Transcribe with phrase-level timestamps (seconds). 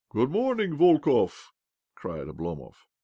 [0.15, 1.51] "Good morning, Volkov!"
[1.93, 2.73] cried Oblomtov.